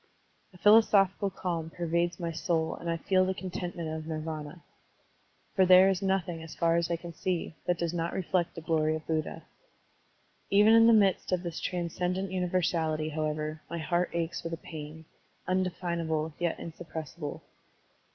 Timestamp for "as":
6.41-6.55, 6.75-6.89